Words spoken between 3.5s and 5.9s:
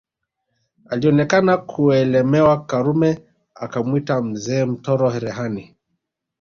akamwita Mzee Mtoro Rehani